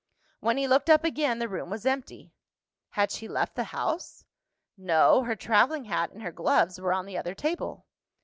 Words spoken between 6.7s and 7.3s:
were on the